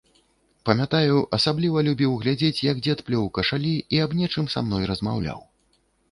[0.67, 5.39] Памятаю, асабліва любіў глядзець, як дзед плёў кашалі і аб нечым са мной размаўляў.